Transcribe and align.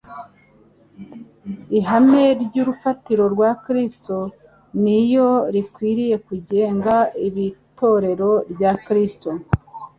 Ihame 1.79 2.23
ry'urufatiro 2.43 3.23
rwa 3.33 3.49
Kristo 3.63 4.15
ni 4.81 4.93
iyo 5.03 5.29
rikwiriye 5.53 6.15
kugenga 6.27 6.95
ab'itorero 7.25 8.31
rya 8.53 8.71
Kristo, 8.85 9.29